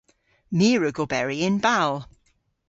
[0.57, 1.93] My a wrug oberi yn bal.